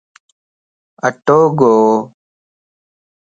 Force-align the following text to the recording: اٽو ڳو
اٽو 1.07 1.39
ڳو 1.59 1.75